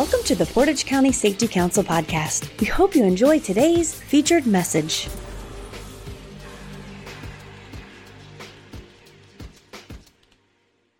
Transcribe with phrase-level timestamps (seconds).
[0.00, 2.58] Welcome to the Portage County Safety Council podcast.
[2.58, 5.10] We hope you enjoy today's featured message.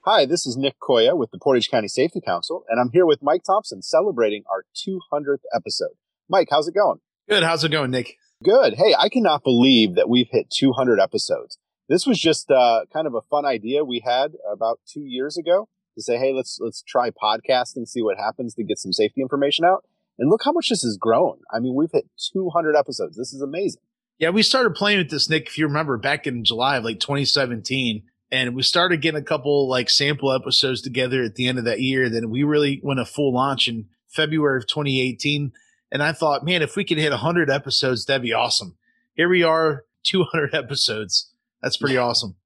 [0.04, 3.22] Hi, this is Nick Koya with the Portage County Safety Council, and I'm here with
[3.22, 5.96] Mike Thompson celebrating our 200th episode.
[6.28, 6.98] Mike, how's it going?
[7.26, 7.42] Good.
[7.42, 8.16] How's it going, Nick?
[8.44, 8.74] Good.
[8.74, 11.56] Hey, I cannot believe that we've hit 200 episodes.
[11.88, 15.70] This was just uh, kind of a fun idea we had about two years ago
[16.00, 19.64] to say, hey, let's let's try podcasting, see what happens to get some safety information
[19.64, 19.84] out.
[20.18, 21.38] And look how much this has grown.
[21.50, 23.16] I mean, we've hit 200 episodes.
[23.16, 23.80] This is amazing.
[24.18, 27.00] Yeah, we started playing with this, Nick, if you remember, back in July of like
[27.00, 28.02] 2017.
[28.30, 31.80] And we started getting a couple like sample episodes together at the end of that
[31.80, 32.10] year.
[32.10, 35.52] Then we really went a full launch in February of 2018.
[35.90, 38.76] And I thought, man, if we could hit 100 episodes, that'd be awesome.
[39.14, 41.32] Here we are, 200 episodes.
[41.62, 42.36] That's pretty awesome.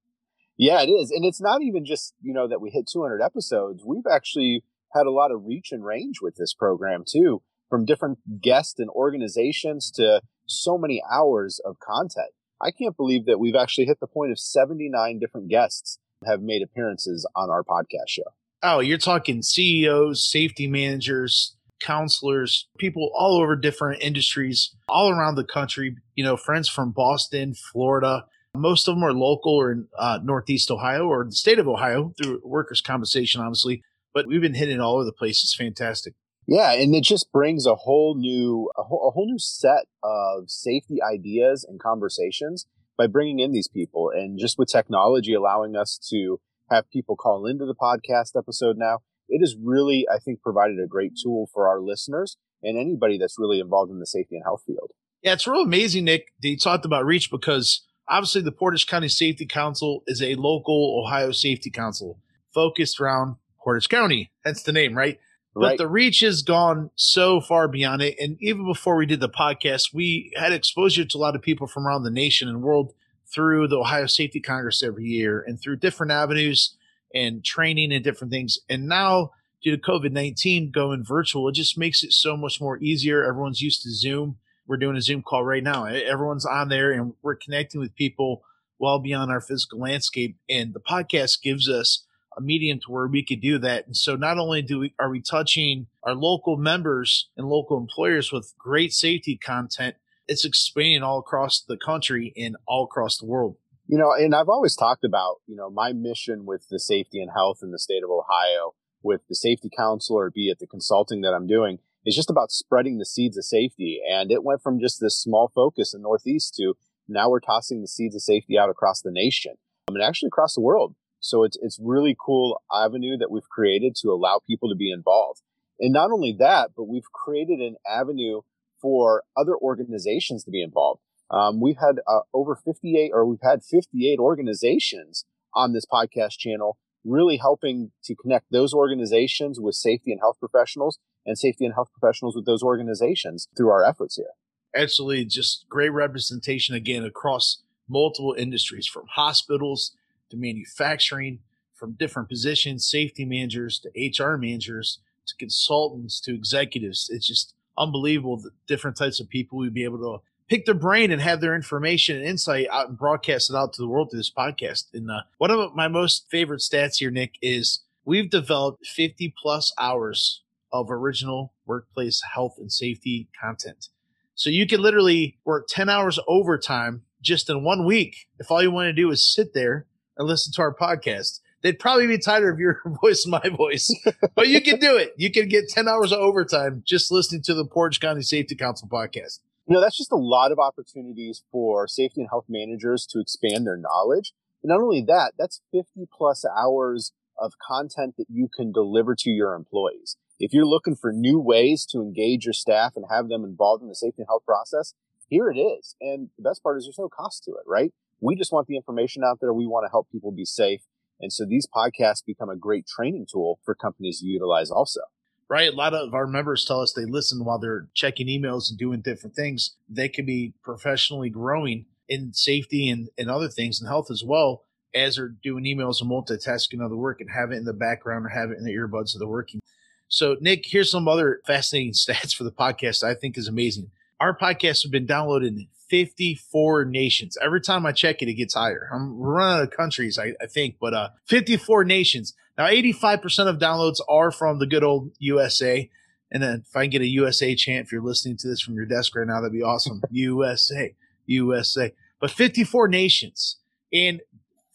[0.56, 1.10] Yeah, it is.
[1.10, 3.82] And it's not even just, you know, that we hit 200 episodes.
[3.84, 8.18] We've actually had a lot of reach and range with this program too, from different
[8.40, 12.30] guests and organizations to so many hours of content.
[12.60, 16.62] I can't believe that we've actually hit the point of 79 different guests have made
[16.62, 18.22] appearances on our podcast show.
[18.62, 25.44] Oh, you're talking CEOs, safety managers, counselors, people all over different industries, all around the
[25.44, 25.96] country.
[26.14, 28.24] You know, friends from Boston, Florida.
[28.54, 32.12] Most of them are local or in uh, Northeast Ohio or the state of Ohio
[32.16, 33.82] through workers' compensation, obviously.
[34.12, 35.42] But we've been hitting all over the place.
[35.42, 36.14] It's fantastic.
[36.46, 40.50] Yeah, and it just brings a whole new a whole, a whole new set of
[40.50, 42.66] safety ideas and conversations
[42.96, 46.38] by bringing in these people and just with technology allowing us to
[46.70, 50.86] have people call into the podcast episode now it has really, I think, provided a
[50.86, 54.62] great tool for our listeners and anybody that's really involved in the safety and health
[54.66, 54.92] field.
[55.22, 59.08] Yeah, it's real amazing, Nick, that you talked about reach because obviously the Portage County
[59.08, 62.18] Safety Council is a local Ohio safety council
[62.52, 64.30] focused around Portage County.
[64.44, 65.18] That's the name, right?
[65.54, 68.16] But the reach has gone so far beyond it.
[68.18, 71.68] And even before we did the podcast, we had exposure to a lot of people
[71.68, 72.92] from around the nation and world
[73.32, 76.74] through the Ohio Safety Congress every year and through different avenues
[77.14, 78.58] and training and different things.
[78.68, 79.30] And now,
[79.62, 83.24] due to COVID 19 going virtual, it just makes it so much more easier.
[83.24, 84.38] Everyone's used to Zoom.
[84.66, 85.84] We're doing a Zoom call right now.
[85.84, 88.42] Everyone's on there and we're connecting with people
[88.78, 90.36] well beyond our physical landscape.
[90.48, 92.04] And the podcast gives us
[92.36, 93.86] a medium to where we could do that.
[93.86, 98.32] And so not only do we are we touching our local members and local employers
[98.32, 103.56] with great safety content, it's expanding all across the country and all across the world.
[103.86, 107.30] You know, and I've always talked about, you know, my mission with the safety and
[107.34, 111.20] health in the state of Ohio, with the safety council or be it the consulting
[111.20, 114.00] that I'm doing, is just about spreading the seeds of safety.
[114.10, 116.74] And it went from just this small focus in Northeast to
[117.08, 119.54] now we're tossing the seeds of safety out across the nation
[119.88, 120.94] I mean, actually across the world.
[121.20, 125.40] So it's, it's really cool avenue that we've created to allow people to be involved.
[125.80, 128.42] And not only that, but we've created an avenue
[128.80, 131.00] for other organizations to be involved.
[131.30, 136.76] Um, we've had uh, over 58 or we've had 58 organizations on this podcast channel
[137.04, 141.90] really helping to connect those organizations with safety and health professionals and safety and health
[141.98, 144.26] professionals with those organizations through our efforts here.
[144.74, 145.24] Absolutely.
[145.24, 149.92] Just great representation again across multiple industries from hospitals
[150.30, 151.40] to manufacturing,
[151.74, 157.08] from different positions, safety managers to HR managers to consultants to executives.
[157.10, 161.10] It's just unbelievable the different types of people we'd be able to pick their brain
[161.10, 164.20] and have their information and insight out and broadcast it out to the world through
[164.20, 164.84] this podcast.
[164.92, 169.72] And uh, one of my most favorite stats here, Nick, is we've developed 50 plus
[169.78, 170.42] hours
[170.74, 173.88] of original workplace health and safety content.
[174.34, 178.70] So you can literally work 10 hours overtime just in one week if all you
[178.70, 179.86] want to do is sit there
[180.18, 181.40] and listen to our podcast.
[181.62, 183.88] They'd probably be tired of your voice, my voice,
[184.34, 185.14] but you can do it.
[185.16, 188.88] You can get 10 hours of overtime just listening to the Portage County Safety Council
[188.88, 193.20] podcast you know, that's just a lot of opportunities for safety and health managers to
[193.20, 194.32] expand their knowledge.
[194.62, 199.30] And not only that, that's 50 plus hours of content that you can deliver to
[199.30, 200.16] your employees.
[200.38, 203.88] If you're looking for new ways to engage your staff and have them involved in
[203.88, 204.94] the safety and health process,
[205.28, 205.94] here it is.
[206.00, 207.92] And the best part is there's no cost to it, right?
[208.20, 209.52] We just want the information out there.
[209.52, 210.82] We want to help people be safe.
[211.20, 215.00] And so these podcasts become a great training tool for companies to utilize also
[215.48, 215.72] right?
[215.72, 219.00] A lot of our members tell us they listen while they're checking emails and doing
[219.00, 219.76] different things.
[219.88, 224.64] They can be professionally growing in safety and, and other things and health as well
[224.94, 228.28] as they're doing emails and multitasking other work and have it in the background or
[228.28, 229.60] have it in the earbuds of the working.
[230.08, 233.90] So, Nick, here's some other fascinating stats for the podcast I think is amazing.
[234.20, 237.36] Our podcast have been downloaded in 54 nations.
[237.42, 238.88] Every time I check it, it gets higher.
[238.92, 242.34] I'm running out of countries, I, I think, but uh, 54 nations.
[242.56, 245.90] Now, 85% of downloads are from the good old USA,
[246.30, 248.74] And then if I can get a USA chant, if you're listening to this from
[248.74, 250.02] your desk right now, that'd be awesome.
[250.10, 250.94] USA,
[251.26, 251.92] USA.
[252.20, 253.58] But 54 nations
[253.90, 254.20] in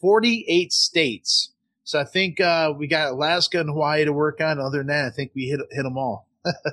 [0.00, 1.52] 48 states.
[1.90, 4.60] So I think uh, we got Alaska and Hawaii to work on.
[4.60, 6.28] Other than that, I think we hit hit them all.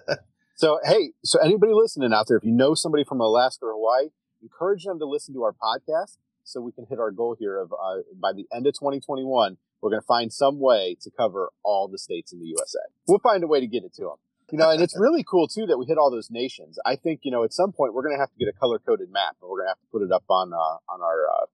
[0.56, 4.10] so hey, so anybody listening out there, if you know somebody from Alaska or Hawaii,
[4.44, 7.74] encourage them to listen to our podcast so we can hit our goal here of
[7.74, 11.88] uh, by the end of 2021, we're going to find some way to cover all
[11.88, 12.78] the states in the USA.
[13.08, 14.18] We'll find a way to get it to them.
[14.52, 16.78] You know, and it's really cool too that we hit all those nations.
[16.86, 18.78] I think you know at some point we're going to have to get a color
[18.78, 21.26] coded map, and we're going to have to put it up on uh, on our
[21.28, 21.46] uh,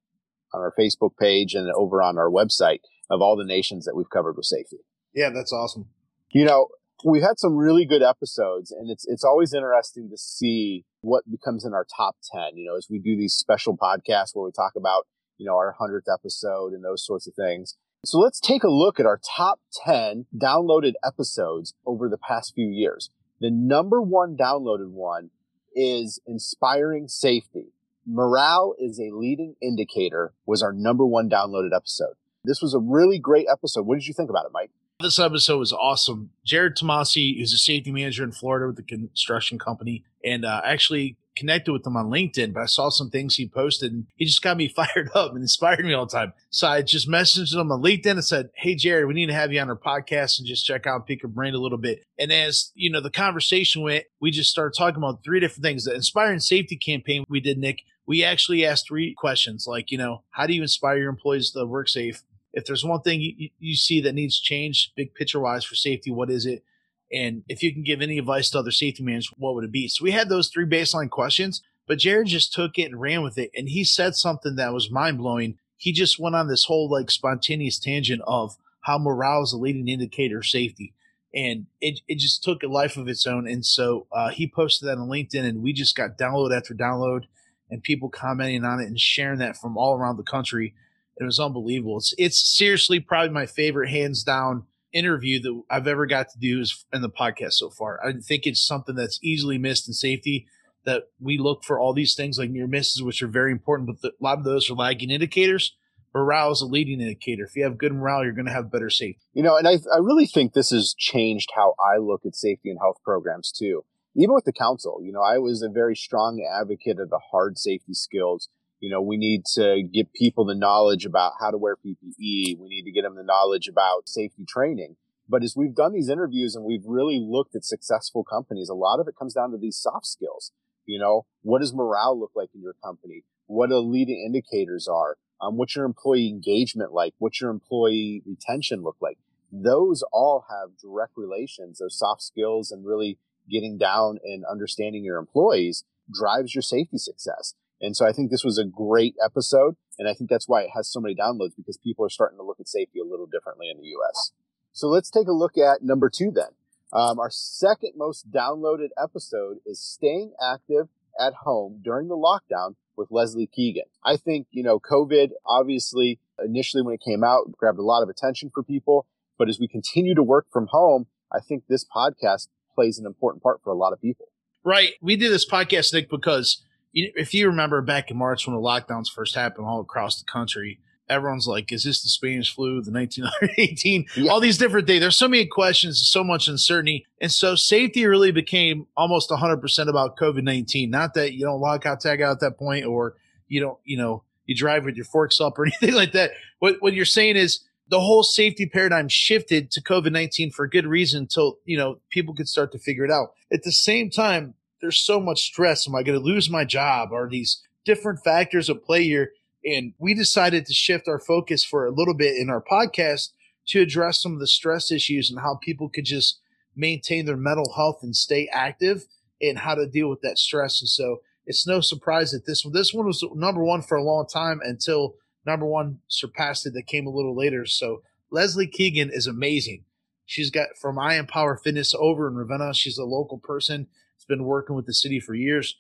[0.52, 2.80] on our Facebook page and over on our website
[3.10, 4.78] of all the nations that we've covered with safety.
[5.14, 5.88] Yeah, that's awesome.
[6.32, 6.68] You know,
[7.06, 11.66] we've had some really good episodes, and it's it's always interesting to see what becomes
[11.66, 12.58] in our top ten.
[12.58, 15.08] You know, as we do these special podcasts where we talk about
[15.38, 17.76] you know our hundredth episode and those sorts of things.
[18.06, 22.68] So let's take a look at our top 10 downloaded episodes over the past few
[22.68, 23.10] years.
[23.40, 25.30] The number one downloaded one
[25.74, 27.72] is Inspiring Safety.
[28.06, 32.16] Morale is a leading indicator was our number one downloaded episode.
[32.46, 33.86] This was a really great episode.
[33.86, 34.70] What did you think about it, Mike?
[35.00, 36.32] This episode was awesome.
[36.46, 41.18] Jared Tomasi is a safety manager in Florida with the construction company and uh, actually
[41.36, 44.42] connected with him on LinkedIn, but I saw some things he posted and he just
[44.42, 46.34] got me fired up and inspired me all the time.
[46.50, 49.52] So I just messaged him on LinkedIn and said, Hey, Jared, we need to have
[49.52, 52.04] you on our podcast and just check out Pick Your Brain a little bit.
[52.20, 55.86] And as you know, the conversation went, we just started talking about three different things.
[55.86, 60.24] The inspiring safety campaign we did, Nick, we actually asked three questions like, you know,
[60.32, 62.22] how do you inspire your employees to work safe?
[62.54, 66.12] If there's one thing you, you see that needs change, big picture wise for safety,
[66.12, 66.64] what is it?
[67.12, 69.88] And if you can give any advice to other safety managers, what would it be?
[69.88, 73.38] So we had those three baseline questions, but Jared just took it and ran with
[73.38, 73.52] it.
[73.56, 75.58] And he said something that was mind blowing.
[75.78, 79.88] He just went on this whole like spontaneous tangent of how morale is a leading
[79.88, 80.94] indicator of safety.
[81.36, 83.48] And it, it just took a life of its own.
[83.48, 87.24] And so uh, he posted that on LinkedIn, and we just got download after download
[87.70, 90.76] and people commenting on it and sharing that from all around the country.
[91.18, 91.98] It was unbelievable.
[91.98, 94.64] It's, it's seriously probably my favorite, hands down,
[94.94, 98.00] interview that I've ever got to do in the podcast so far.
[98.06, 100.48] I think it's something that's easily missed in safety
[100.86, 104.02] that we look for all these things like near misses, which are very important, but
[104.02, 105.76] the, a lot of those are lagging indicators.
[106.14, 107.44] Morale is a leading indicator.
[107.44, 109.20] If you have good morale, you're going to have better safety.
[109.34, 112.70] You know, and I, I really think this has changed how I look at safety
[112.70, 113.84] and health programs too.
[114.16, 117.58] Even with the council, you know, I was a very strong advocate of the hard
[117.58, 118.48] safety skills
[118.84, 122.60] you know, we need to give people the knowledge about how to wear PPE.
[122.60, 124.98] We need to get them the knowledge about safety training.
[125.30, 129.00] But as we've done these interviews and we've really looked at successful companies, a lot
[129.00, 130.52] of it comes down to these soft skills.
[130.86, 133.24] You know, what does morale look like in your company?
[133.46, 135.16] What are the leading indicators are?
[135.40, 137.14] Um, what's your employee engagement like?
[137.20, 139.18] What's your employee retention look like?
[139.50, 141.80] Those all have direct relations.
[141.80, 143.18] Those soft skills and really
[143.50, 147.56] getting down and understanding your employees drives your safety success.
[147.84, 149.76] And so I think this was a great episode.
[150.00, 152.44] And I think that's why it has so many downloads because people are starting to
[152.44, 154.32] look at safety a little differently in the US.
[154.72, 156.56] So let's take a look at number two then.
[156.94, 160.88] Um, our second most downloaded episode is staying active
[161.20, 163.86] at home during the lockdown with Leslie Keegan.
[164.06, 168.10] I think, you know, COVID obviously initially when it came out grabbed a lot of
[168.10, 169.08] attention for people.
[169.38, 173.44] But as we continue to work from home, I think this podcast plays an important
[173.44, 174.28] part for a lot of people.
[174.64, 174.94] Right.
[175.02, 176.64] We did this podcast, Nick, because
[176.94, 180.80] if you remember back in March when the lockdowns first happened all across the country,
[181.10, 184.32] everyone's like, is this the Spanish flu, the 1918, yeah.
[184.32, 185.02] all these different things.
[185.02, 187.06] There's so many questions, so much uncertainty.
[187.20, 190.90] And so safety really became almost 100% about COVID 19.
[190.90, 193.16] Not that you don't lock out, tag out at that point, or
[193.48, 196.32] you don't, you know, you drive with your forks up or anything like that.
[196.60, 200.70] What, what you're saying is the whole safety paradigm shifted to COVID 19 for a
[200.70, 203.34] good reason until, you know, people could start to figure it out.
[203.52, 205.88] At the same time, there's so much stress.
[205.88, 207.14] Am I going to lose my job?
[207.14, 209.32] Are these different factors at play here?
[209.64, 213.30] And we decided to shift our focus for a little bit in our podcast
[213.68, 216.42] to address some of the stress issues and how people could just
[216.76, 219.06] maintain their mental health and stay active
[219.42, 220.82] and how to deal with that stress.
[220.82, 224.04] And so it's no surprise that this one, this one was number one for a
[224.04, 227.66] long time until number one surpassed it that came a little later.
[227.66, 229.86] So Leslie Keegan is amazing.
[230.26, 232.74] She's got from I Empower Fitness over in Ravenna.
[232.74, 233.88] She's a local person
[234.24, 235.76] has been working with the city for years,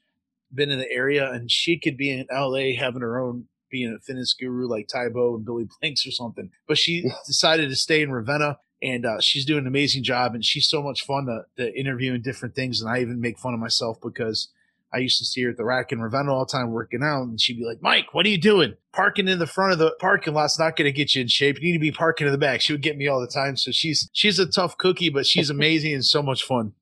[0.53, 3.99] been in the area, and she could be in LA having her own being a
[3.99, 6.51] fitness guru like Tae Bo and Billy Blanks or something.
[6.67, 10.45] But she decided to stay in Ravenna and uh, she's doing an amazing job and
[10.45, 12.81] she's so much fun to, to interview and different things.
[12.81, 14.49] And I even make fun of myself because
[14.93, 17.23] I used to see her at the rack in Ravenna all the time working out,
[17.23, 18.75] and she'd be like, "Mike, what are you doing?
[18.93, 21.59] Parking in the front of the parking lot's not going to get you in shape.
[21.59, 23.57] You need to be parking in the back." She would get me all the time.
[23.57, 26.73] So she's she's a tough cookie, but she's amazing and so much fun.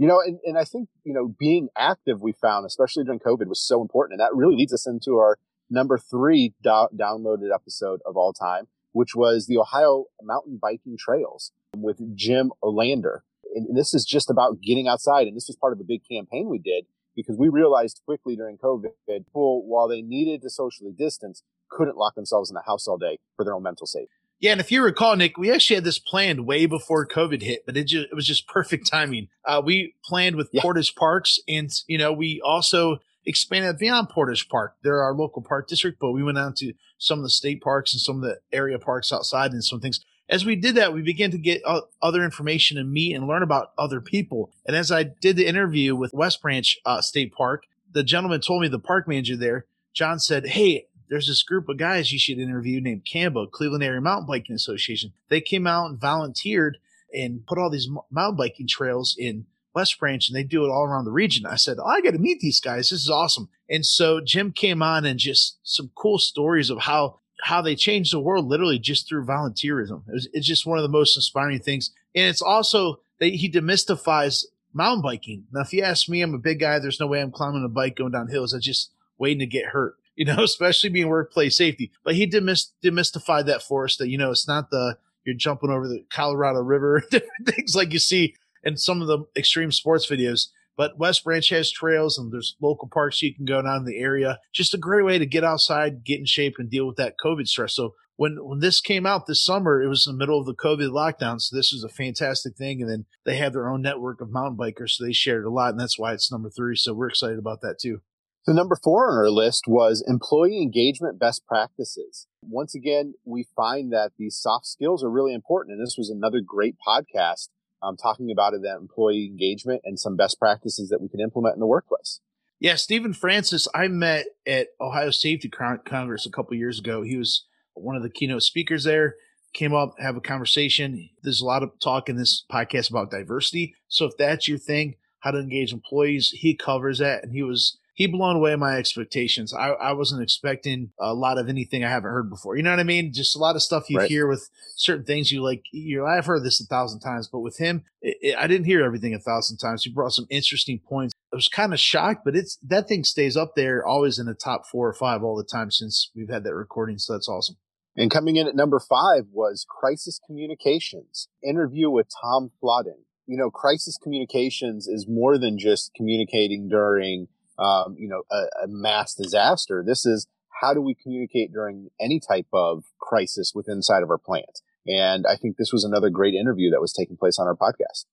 [0.00, 3.46] You know, and, and I think, you know, being active, we found, especially during COVID,
[3.48, 4.18] was so important.
[4.18, 5.36] And that really leads us into our
[5.68, 11.52] number three do- downloaded episode of all time, which was the Ohio Mountain Biking Trails
[11.76, 13.18] with Jim Olander.
[13.54, 15.26] And this is just about getting outside.
[15.26, 18.56] And this was part of a big campaign we did because we realized quickly during
[18.56, 22.96] COVID, people, while they needed to socially distance, couldn't lock themselves in the house all
[22.96, 24.14] day for their own mental safety.
[24.40, 27.66] Yeah, and if you recall, Nick, we actually had this planned way before COVID hit,
[27.66, 29.28] but it just it was just perfect timing.
[29.44, 30.62] Uh, we planned with yeah.
[30.62, 34.76] Portage Parks, and you know, we also expanded beyond Portage Park.
[34.82, 37.92] They're our local park district, but we went out to some of the state parks
[37.92, 40.00] and some of the area parks outside and some things.
[40.28, 43.42] As we did that, we began to get uh, other information and meet and learn
[43.42, 44.52] about other people.
[44.64, 48.62] And as I did the interview with West Branch uh, State Park, the gentleman told
[48.62, 52.38] me the park manager there, John said, "Hey, there's this group of guys you should
[52.38, 55.12] interview named CAMBA, Cleveland Area Mountain Biking Association.
[55.28, 56.78] They came out and volunteered
[57.12, 60.84] and put all these mountain biking trails in West Branch and they do it all
[60.84, 61.44] around the region.
[61.44, 62.90] I said, oh, I got to meet these guys.
[62.90, 63.48] This is awesome.
[63.68, 68.12] And so Jim came on and just some cool stories of how how they changed
[68.12, 70.02] the world literally just through volunteerism.
[70.08, 71.90] It was, it's just one of the most inspiring things.
[72.14, 75.44] And it's also that he demystifies mountain biking.
[75.50, 76.78] Now, if you ask me, I'm a big guy.
[76.78, 78.52] There's no way I'm climbing a bike going down hills.
[78.52, 81.90] I just waiting to get hurt you know, especially being workplace safety.
[82.04, 85.88] But he demystified that for us that, you know, it's not the, you're jumping over
[85.88, 87.02] the Colorado River,
[87.46, 90.48] things like you see in some of the extreme sports videos.
[90.76, 93.98] But West Branch has trails and there's local parks you can go down in the
[93.98, 94.38] area.
[94.52, 97.48] Just a great way to get outside, get in shape, and deal with that COVID
[97.48, 97.74] stress.
[97.74, 100.54] So when when this came out this summer, it was in the middle of the
[100.54, 101.40] COVID lockdown.
[101.40, 102.82] So this was a fantastic thing.
[102.82, 105.70] And then they have their own network of mountain bikers, so they shared a lot,
[105.70, 106.76] and that's why it's number three.
[106.76, 108.00] So we're excited about that too.
[108.42, 112.26] So number four on our list was employee engagement best practices.
[112.42, 115.76] Once again, we find that these soft skills are really important.
[115.76, 117.48] And this was another great podcast
[117.82, 121.60] um, talking about that employee engagement and some best practices that we can implement in
[121.60, 122.20] the workplace.
[122.58, 127.02] Yeah, Stephen Francis, I met at Ohio Safety Congress a couple years ago.
[127.02, 129.16] He was one of the keynote speakers there.
[129.52, 131.10] Came up, have a conversation.
[131.22, 133.74] There's a lot of talk in this podcast about diversity.
[133.88, 137.22] So if that's your thing, how to engage employees, he covers that.
[137.24, 139.52] And he was he blown away my expectations.
[139.52, 142.56] I, I wasn't expecting a lot of anything I haven't heard before.
[142.56, 143.12] You know what I mean?
[143.12, 144.08] Just a lot of stuff you right.
[144.08, 145.64] hear with certain things you like.
[145.70, 148.82] You I've heard this a thousand times, but with him, it, it, I didn't hear
[148.82, 149.84] everything a thousand times.
[149.84, 151.12] He brought some interesting points.
[151.30, 154.32] I was kind of shocked, but it's that thing stays up there, always in the
[154.32, 156.96] top four or five all the time since we've had that recording.
[156.96, 157.56] So that's awesome.
[157.98, 163.04] And coming in at number five was crisis communications interview with Tom Flodden.
[163.26, 167.28] You know, crisis communications is more than just communicating during
[167.60, 169.84] um, you know, a, a mass disaster.
[169.86, 170.26] This is
[170.60, 174.60] how do we communicate during any type of crisis within inside of our plant?
[174.86, 178.06] And I think this was another great interview that was taking place on our podcast.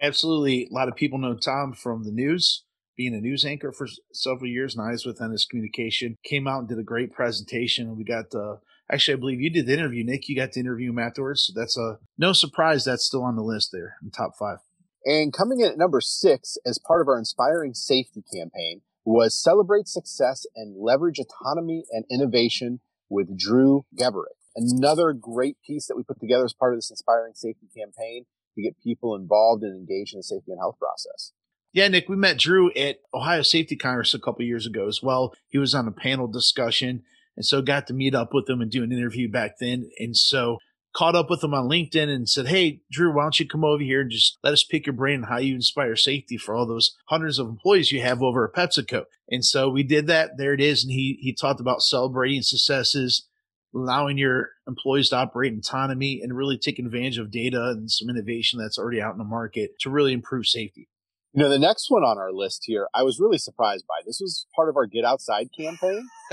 [0.00, 0.68] Absolutely.
[0.70, 2.64] A lot of people know Tom from the news,
[2.96, 6.16] being a news anchor for several years, and I was with Ennis Communication.
[6.24, 7.88] Came out and did a great presentation.
[7.88, 8.56] And we got, uh,
[8.90, 10.28] actually, I believe you did the interview, Nick.
[10.28, 11.44] You got to interview him afterwards.
[11.44, 14.58] So that's a no surprise that's still on the list there in top five.
[15.04, 19.88] And coming in at number six as part of our Inspiring Safety campaign, was celebrate
[19.88, 24.38] success and leverage autonomy and innovation with Drew Geberick.
[24.54, 28.62] Another great piece that we put together as part of this inspiring safety campaign to
[28.62, 31.32] get people involved and engaged in the safety and health process.
[31.72, 35.34] Yeah, Nick, we met Drew at Ohio Safety Congress a couple years ago as well.
[35.48, 37.02] He was on a panel discussion
[37.36, 39.90] and so got to meet up with him and do an interview back then.
[39.98, 40.58] And so
[40.94, 43.82] caught up with him on LinkedIn and said, Hey, Drew, why don't you come over
[43.82, 46.66] here and just let us pick your brain on how you inspire safety for all
[46.66, 49.04] those hundreds of employees you have over at PepsiCo.
[49.30, 50.32] And so we did that.
[50.36, 50.84] There it is.
[50.84, 53.26] And he, he talked about celebrating successes,
[53.74, 58.10] allowing your employees to operate in autonomy and really taking advantage of data and some
[58.10, 60.88] innovation that's already out in the market to really improve safety.
[61.34, 63.94] You know, the next one on our list here, I was really surprised by.
[64.04, 66.06] This was part of our Get Outside campaign,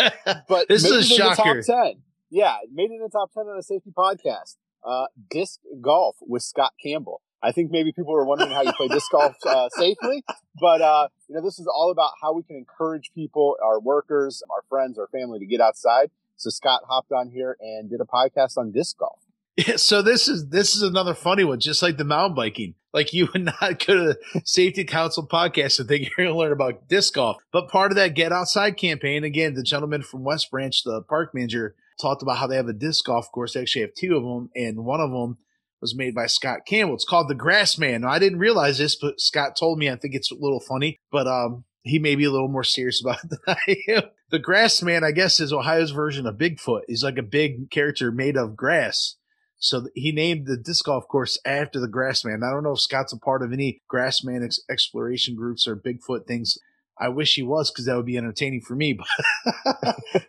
[0.50, 1.62] but this is a shocker.
[1.62, 2.02] top 10.
[2.30, 4.58] Yeah, made it in the top 10 on a safety podcast.
[4.84, 7.22] Uh, disc golf with Scott Campbell.
[7.42, 10.24] I think maybe people were wondering how you play disc golf uh, safely,
[10.60, 14.44] but uh, you know this is all about how we can encourage people, our workers,
[14.50, 16.12] our friends, our family to get outside.
[16.36, 19.20] So Scott hopped on here and did a podcast on disc golf.
[19.68, 22.76] Yeah, so this is this is another funny one, just like the mountain biking.
[22.94, 26.38] Like you would not go to the Safety Council podcast and think you're going to
[26.38, 27.38] learn about disc golf.
[27.52, 31.34] But part of that Get Outside campaign, again, the gentleman from West Branch, the park
[31.34, 33.54] manager, talked about how they have a disc golf course.
[33.54, 35.38] They actually have two of them, and one of them
[35.82, 36.96] was made by Scott Campbell.
[36.96, 38.02] It's called the Grassman.
[38.02, 39.90] Now, I didn't realize this, but Scott told me.
[39.90, 43.02] I think it's a little funny, but um, he may be a little more serious
[43.06, 44.04] about it than I am.
[44.30, 46.82] The Grassman, I guess, is Ohio's version of Bigfoot.
[46.88, 49.16] He's like a big character made of grass.
[49.58, 52.48] So he named the disc golf course after the Grassman.
[52.48, 56.26] I don't know if Scott's a part of any Grassman ex- exploration groups or Bigfoot
[56.26, 56.58] things.
[57.00, 59.00] I wish he was because that would be entertaining for me.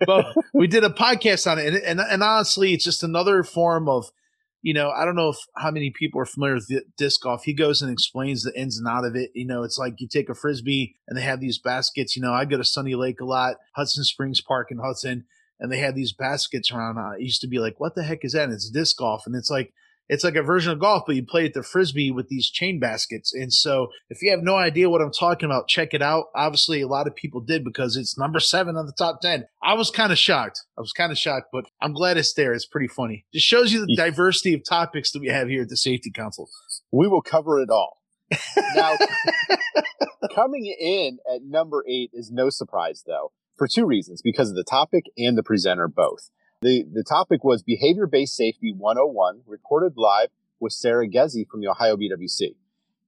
[0.06, 3.88] But, we did a podcast on it, and, and, and honestly, it's just another form
[3.88, 4.10] of,
[4.62, 7.44] you know, I don't know if how many people are familiar with disc golf.
[7.44, 9.30] He goes and explains the ins and out of it.
[9.34, 12.14] You know, it's like you take a frisbee and they have these baskets.
[12.14, 15.24] You know, I go to Sunny Lake a lot, Hudson Springs Park in Hudson
[15.60, 16.98] and they had these baskets around.
[16.98, 18.44] Uh, it used to be like, what the heck is that?
[18.44, 19.72] And it's disc golf, and it's like
[20.10, 22.80] it's like a version of golf, but you play at the frisbee with these chain
[22.80, 23.32] baskets.
[23.32, 26.26] And so, if you have no idea what I'm talking about, check it out.
[26.34, 29.46] Obviously, a lot of people did because it's number seven on the top ten.
[29.62, 30.62] I was kind of shocked.
[30.76, 32.52] I was kind of shocked, but I'm glad it's there.
[32.52, 33.24] It's pretty funny.
[33.32, 36.50] Just shows you the diversity of topics that we have here at the Safety Council.
[36.90, 37.98] We will cover it all.
[38.74, 38.96] now,
[40.34, 44.64] coming in at number eight is no surprise, though for two reasons because of the
[44.64, 46.30] topic and the presenter both.
[46.62, 50.28] The, the topic was Behavior Based Safety 101, recorded live
[50.60, 52.54] with Sarah Gezi from the Ohio BWC.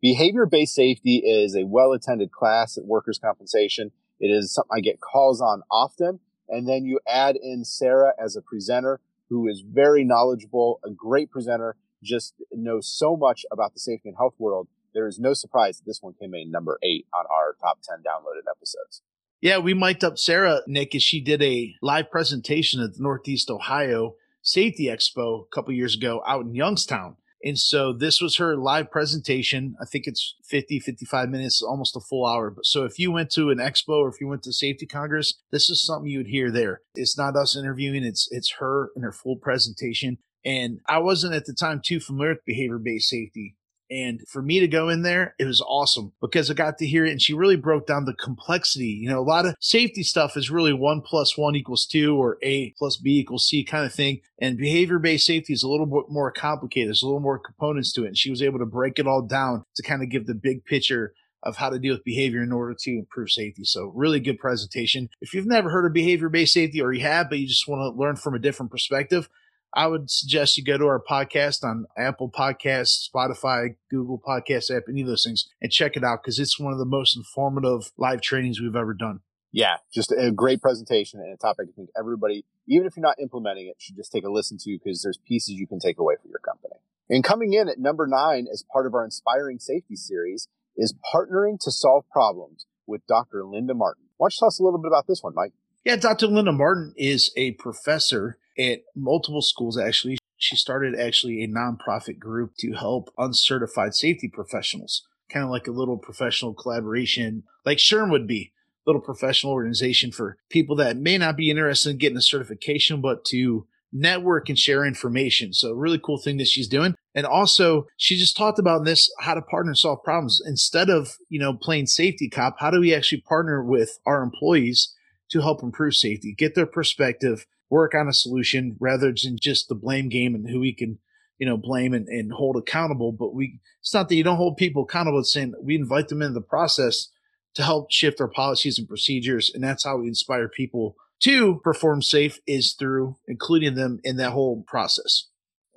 [0.00, 3.92] Behavior based safety is a well attended class at workers' compensation.
[4.18, 6.20] It is something I get calls on often.
[6.48, 11.30] And then you add in Sarah as a presenter who is very knowledgeable, a great
[11.30, 14.68] presenter, just knows so much about the safety and health world.
[14.94, 17.98] There is no surprise that this one came in number eight on our top 10
[17.98, 19.02] downloaded episodes.
[19.42, 23.50] Yeah, we mic'd up Sarah, Nick, as she did a live presentation at the Northeast
[23.50, 27.16] Ohio Safety Expo a couple years ago out in Youngstown.
[27.42, 29.74] And so this was her live presentation.
[29.82, 32.54] I think it's 50, 55 minutes, almost a full hour.
[32.62, 35.68] So if you went to an expo or if you went to Safety Congress, this
[35.68, 36.82] is something you would hear there.
[36.94, 40.18] It's not us interviewing, it's it's her in her full presentation.
[40.44, 43.56] And I wasn't at the time too familiar with behavior based safety.
[43.92, 47.04] And for me to go in there, it was awesome because I got to hear
[47.04, 48.86] it and she really broke down the complexity.
[48.86, 52.38] You know, a lot of safety stuff is really one plus one equals two or
[52.42, 54.22] A plus B equals C kind of thing.
[54.38, 56.88] And behavior based safety is a little bit more complicated.
[56.88, 58.08] There's a little more components to it.
[58.08, 60.64] And she was able to break it all down to kind of give the big
[60.64, 63.64] picture of how to deal with behavior in order to improve safety.
[63.64, 65.10] So really good presentation.
[65.20, 67.80] If you've never heard of behavior based safety or you have, but you just want
[67.80, 69.28] to learn from a different perspective,
[69.74, 74.82] I would suggest you go to our podcast on Apple Podcasts, Spotify, Google Podcast app,
[74.88, 77.90] any of those things, and check it out because it's one of the most informative
[77.96, 79.20] live trainings we've ever done.
[79.50, 83.20] Yeah, just a great presentation and a topic I think everybody, even if you're not
[83.20, 86.14] implementing it, should just take a listen to because there's pieces you can take away
[86.20, 86.76] for your company.
[87.08, 91.58] And coming in at number nine as part of our Inspiring Safety series is partnering
[91.60, 93.44] to solve problems with Dr.
[93.44, 94.04] Linda Martin.
[94.16, 95.52] Why don't you tell us a little bit about this one, Mike?
[95.84, 96.28] Yeah, Dr.
[96.28, 100.18] Linda Martin is a professor at multiple schools actually.
[100.36, 105.72] She started actually a nonprofit group to help uncertified safety professionals, kind of like a
[105.72, 108.52] little professional collaboration, like SHRM would be,
[108.86, 113.24] little professional organization for people that may not be interested in getting a certification, but
[113.26, 115.52] to network and share information.
[115.52, 116.94] So really cool thing that she's doing.
[117.14, 121.16] And also she just talked about this, how to partner and solve problems instead of,
[121.28, 122.56] you know, playing safety cop.
[122.58, 124.94] How do we actually partner with our employees
[125.30, 129.74] to help improve safety, get their perspective, work on a solution rather than just the
[129.74, 130.98] blame game and who we can,
[131.38, 133.12] you know, blame and, and hold accountable.
[133.12, 135.20] But we, it's not that you don't hold people accountable.
[135.20, 137.08] It's saying we invite them into the process
[137.54, 139.50] to help shift our policies and procedures.
[139.52, 144.32] And that's how we inspire people to perform safe is through including them in that
[144.32, 145.28] whole process.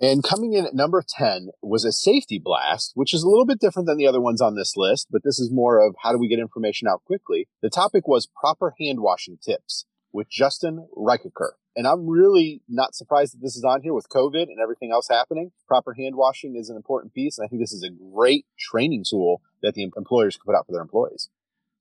[0.02, 3.62] And coming in at number 10 was a safety blast, which is a little bit
[3.62, 6.18] different than the other ones on this list, but this is more of how do
[6.18, 7.48] we get information out quickly.
[7.62, 11.52] The topic was proper hand washing tips with Justin Reichaker.
[11.76, 15.10] And I'm really not surprised that this is on here with COVID and everything else
[15.10, 15.52] happening.
[15.68, 17.38] Proper hand washing is an important piece.
[17.38, 20.66] And I think this is a great training tool that the employers can put out
[20.66, 21.30] for their employees.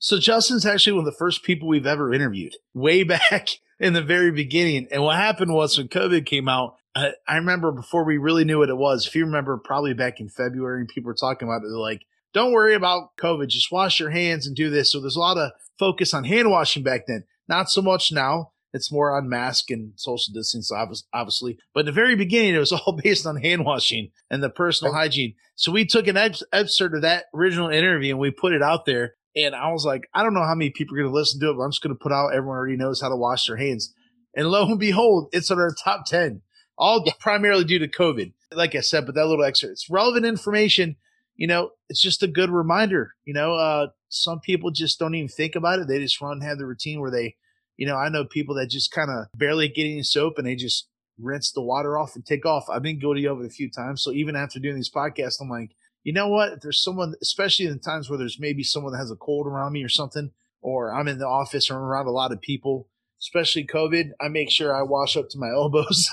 [0.00, 4.02] So Justin's actually one of the first people we've ever interviewed way back in the
[4.02, 4.88] very beginning.
[4.90, 8.68] And what happened was when COVID came out, I, remember before we really knew what
[8.68, 11.68] it was, if you remember probably back in February and people were talking about it,
[11.68, 14.92] they're like, don't worry about COVID, just wash your hands and do this.
[14.92, 17.24] So there's a lot of focus on hand washing back then.
[17.48, 18.52] Not so much now.
[18.72, 21.58] It's more on mask and social distance, obviously.
[21.72, 24.92] But in the very beginning, it was all based on hand washing and the personal
[24.92, 25.34] hygiene.
[25.54, 29.14] So we took an excerpt of that original interview and we put it out there.
[29.36, 31.50] And I was like, I don't know how many people are going to listen to
[31.50, 33.56] it, but I'm just going to put out everyone already knows how to wash their
[33.56, 33.92] hands.
[34.36, 36.42] And lo and behold, it's on our top 10,
[36.76, 38.32] all primarily due to COVID.
[38.52, 40.96] Like I said, but that little excerpt, it's relevant information.
[41.36, 43.14] You know, it's just a good reminder.
[43.24, 45.88] You know, uh, some people just don't even think about it.
[45.88, 47.36] They just run, have the routine where they,
[47.76, 50.54] you know, I know people that just kind of barely get any soap and they
[50.54, 52.68] just rinse the water off and take off.
[52.70, 54.02] I've been guilty of it a few times.
[54.02, 55.72] So even after doing these podcasts, I'm like,
[56.04, 56.52] you know what?
[56.52, 59.72] If there's someone, especially in times where there's maybe someone that has a cold around
[59.72, 62.88] me or something, or I'm in the office or I'm around a lot of people,
[63.20, 66.08] especially COVID, I make sure I wash up to my elbows.